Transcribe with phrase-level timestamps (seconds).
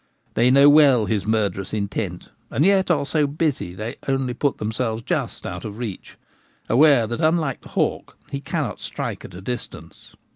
[0.33, 5.03] They know well his murderous intent, and yet are so busy they only put themselves
[5.03, 6.17] just out of reach,
[6.67, 10.15] aware that, unlike the hawk, he cannot strike at a distance.